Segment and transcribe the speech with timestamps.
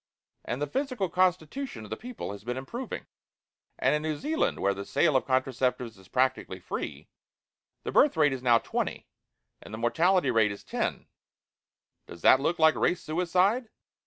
[0.43, 3.05] And the physical constitution of the people has been improving.
[3.77, 7.07] And in New Zealand, where the sale of contraceptives is practically free,
[7.83, 9.05] the birth rate is now 20,
[9.61, 11.05] and the mortality rate is 10.
[12.07, 13.69] Does that look like race suicide?